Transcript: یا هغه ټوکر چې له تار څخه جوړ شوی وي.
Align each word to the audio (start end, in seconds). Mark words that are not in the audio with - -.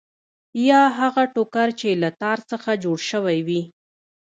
یا 0.69 0.81
هغه 0.99 1.23
ټوکر 1.33 1.69
چې 1.79 1.89
له 2.01 2.09
تار 2.21 2.39
څخه 2.51 2.69
جوړ 2.83 2.97
شوی 3.11 3.37
وي. 3.47 3.61